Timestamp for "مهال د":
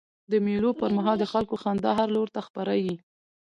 0.97-1.25